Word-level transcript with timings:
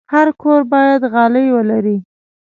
هر 0.13 0.27
کور 0.41 0.61
باید 0.71 1.01
غالۍ 1.13 1.47
ولري. 1.55 1.97